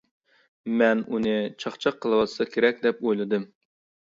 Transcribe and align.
مەن 0.81 1.03
ئۇنى 1.15 1.33
چاقچاق 1.65 2.01
قىلىۋاتسا 2.07 2.49
كېرەك 2.57 2.83
دەپ 2.89 3.05
ئويلىدىم. 3.07 3.47